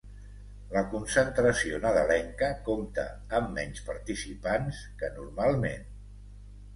La 0.69 0.81
concentració 0.93 1.81
nadalenca 1.83 2.49
compta 2.69 3.05
amb 3.41 3.51
menys 3.57 3.83
participants 3.91 4.81
que 5.03 5.11
normalment 5.19 5.85